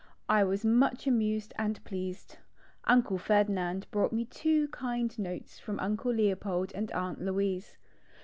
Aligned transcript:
I 0.27 0.43
was 0.43 0.65
much 0.65 1.05
amused 1.05 1.53
and 1.59 1.79
pleased. 1.83 2.39
Uncle 2.85 3.19
Ferdinand 3.19 3.85
brought 3.91 4.11
me 4.11 4.25
two 4.25 4.67
kind 4.69 5.15
notes 5.19 5.59
from 5.59 5.79
Uncle 5.79 6.11
Leopold 6.11 6.71
and 6.73 6.91
Aunt 6.93 7.21
Louise. 7.21 7.77